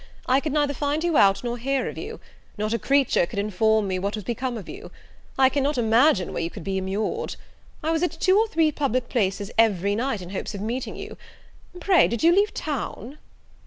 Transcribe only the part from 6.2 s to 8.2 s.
where you could be immured. I was at